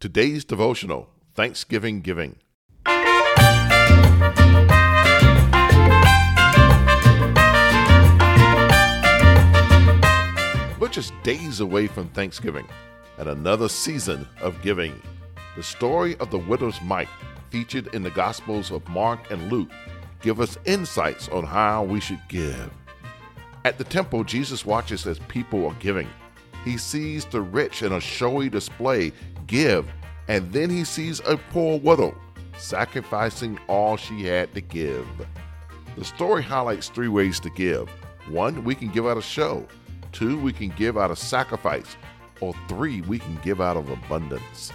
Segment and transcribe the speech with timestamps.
[0.00, 2.36] Today's devotional Thanksgiving Giving.
[10.78, 12.68] We're just days away from Thanksgiving
[13.18, 15.02] and another season of giving.
[15.56, 17.08] The story of the widow's mite,
[17.50, 19.72] featured in the Gospels of Mark and Luke,
[20.22, 22.70] give us insights on how we should give.
[23.64, 26.06] At the temple, Jesus watches as people are giving.
[26.68, 29.12] He sees the rich in a showy display
[29.46, 29.90] give,
[30.28, 32.14] and then he sees a poor widow
[32.58, 35.08] sacrificing all she had to give.
[35.96, 37.88] The story highlights three ways to give.
[38.28, 39.66] One, we can give out a show.
[40.12, 41.96] Two, we can give out of sacrifice.
[42.42, 44.70] Or three, we can give out of abundance.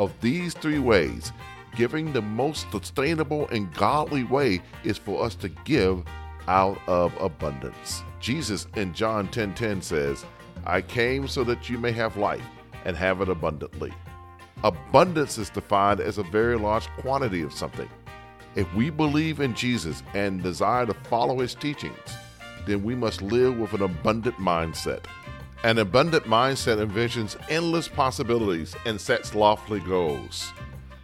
[0.00, 1.30] Of these three ways,
[1.76, 6.02] giving the most sustainable and godly way is for us to give
[6.48, 8.02] out of abundance.
[8.18, 10.24] Jesus in John 10:10 10, 10 says,
[10.68, 12.46] "I came so that you may have life
[12.84, 13.92] and have it abundantly."
[14.62, 17.88] Abundance is defined as a very large quantity of something.
[18.54, 22.16] If we believe in Jesus and desire to follow his teachings,
[22.66, 25.04] then we must live with an abundant mindset.
[25.64, 30.52] An abundant mindset envisions endless possibilities and sets lofty goals.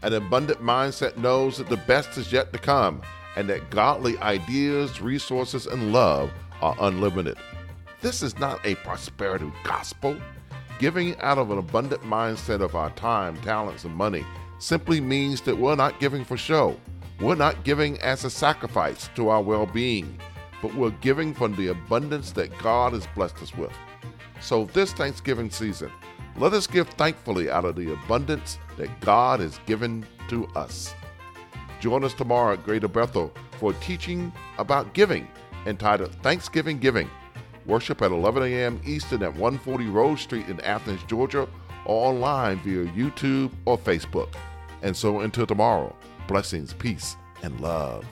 [0.02, 3.02] An abundant mindset knows that the best is yet to come
[3.36, 7.36] and that godly ideas, resources, and love are unlimited.
[8.04, 10.14] This is not a prosperity gospel.
[10.78, 14.26] Giving out of an abundant mindset of our time, talents, and money
[14.58, 16.78] simply means that we're not giving for show.
[17.18, 20.18] We're not giving as a sacrifice to our well being
[20.60, 23.72] but we're giving from the abundance that God has blessed us with.
[24.38, 25.90] So, this Thanksgiving season,
[26.36, 30.94] let us give thankfully out of the abundance that God has given to us.
[31.80, 35.26] Join us tomorrow at Greater Bethel for teaching about giving
[35.64, 37.08] entitled Thanksgiving Giving.
[37.66, 38.80] Worship at 11 a.m.
[38.84, 41.48] Eastern at 140 Rose Street in Athens, Georgia,
[41.86, 44.28] or online via YouTube or Facebook.
[44.82, 45.94] And so until tomorrow,
[46.28, 48.04] blessings, peace, and love.